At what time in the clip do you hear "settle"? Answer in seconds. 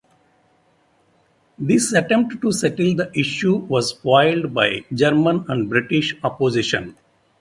2.51-2.95